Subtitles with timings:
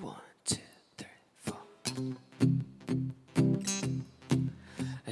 [0.00, 0.14] One,
[0.44, 0.56] two,
[0.96, 1.58] three, four.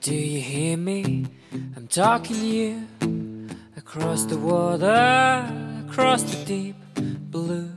[0.00, 1.26] Do you hear me?
[1.76, 2.88] I'm talking to you
[3.76, 5.46] across the water,
[5.86, 6.76] across the deep
[7.30, 7.70] blue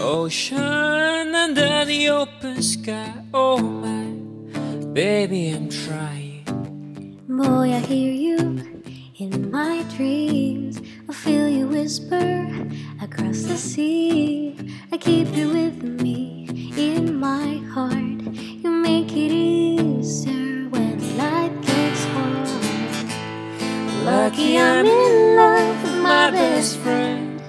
[0.00, 3.12] ocean, under the open sky.
[3.32, 4.06] Oh my
[4.92, 7.20] baby, I'm trying.
[7.28, 8.38] Boy, I hear you
[9.18, 10.80] in my dreams.
[11.08, 12.68] I feel you whisper
[13.00, 14.56] across the sea.
[14.90, 15.48] I keep you
[24.10, 27.40] Lucky I'm in love with my best friend.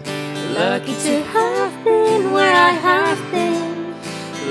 [0.53, 3.95] Lucky to have been where I have been.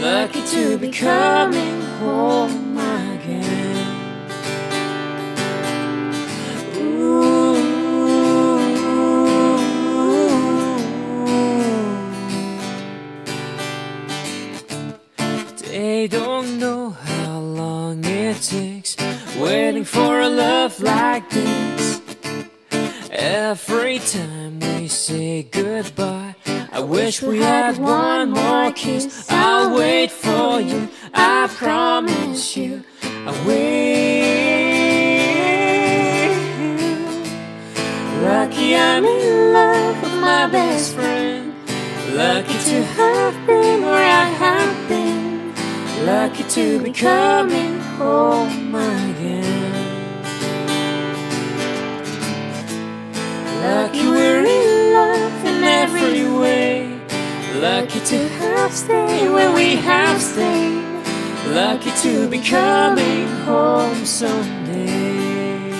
[0.02, 3.86] Lucky to be coming home again.
[6.78, 7.54] Ooh.
[15.68, 18.96] They don't know how long it takes
[19.38, 21.79] waiting for a love like this.
[23.22, 26.34] Every time we say goodbye,
[26.72, 29.26] I wish we had one more kiss.
[29.28, 34.70] I'll wait for you, I promise you, I will.
[38.24, 41.52] Lucky I'm in love with my best friend.
[42.14, 45.52] Lucky to have been where I have been.
[46.06, 49.49] Lucky to be coming home again.
[57.60, 60.82] Lucky to have stayed where we have stayed.
[61.48, 65.70] Lucky to be coming home someday.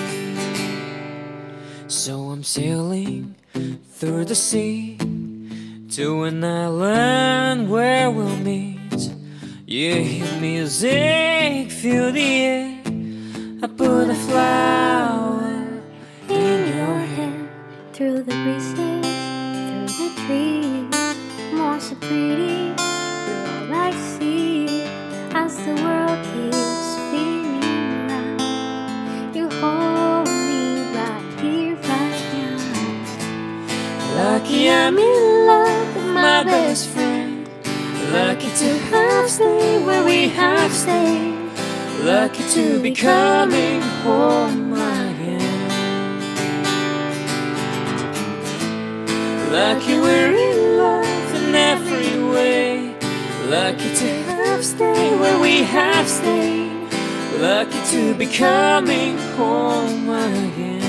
[1.87, 3.33] So I'm sailing
[3.95, 4.99] through the sea
[5.95, 9.09] to an island where we'll meet.
[9.65, 12.81] You hear music, feel the air.
[13.63, 14.80] I put a flower
[22.77, 24.83] all I see
[25.33, 29.35] as the world keeps spinning round.
[29.35, 30.61] You hold me
[30.97, 32.59] right here, right now.
[34.15, 37.47] Lucky I'm in love with my best friend.
[38.11, 41.39] Lucky to have stayed where we have stayed.
[42.03, 45.61] Lucky to be coming home again.
[49.51, 50.20] Lucky we're
[53.51, 56.71] Lucky to have stayed where we have stayed.
[57.37, 60.80] Lucky to be coming home again.